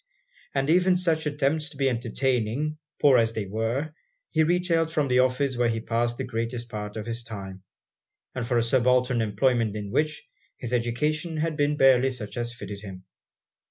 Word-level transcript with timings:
And 0.55 0.67
even 0.71 0.97
such 0.97 1.27
attempts 1.27 1.69
to 1.69 1.77
be 1.77 1.87
entertaining, 1.87 2.79
poor 2.99 3.19
as 3.19 3.33
they 3.33 3.45
were, 3.45 3.93
he 4.31 4.41
retailed 4.41 4.89
from 4.91 5.07
the 5.09 5.19
office 5.19 5.55
where 5.55 5.67
he 5.69 5.79
passed 5.79 6.17
the 6.17 6.23
greatest 6.23 6.69
part 6.69 6.97
of 6.97 7.05
his 7.05 7.23
time, 7.23 7.61
and 8.33 8.43
for 8.43 8.57
a 8.57 8.63
subaltern 8.63 9.21
employment 9.21 9.75
in 9.75 9.91
which, 9.91 10.27
his 10.57 10.73
education 10.73 11.37
had 11.37 11.55
been 11.55 11.77
barely 11.77 12.09
such 12.09 12.35
as 12.35 12.51
fitted 12.51 12.81
him. 12.81 13.03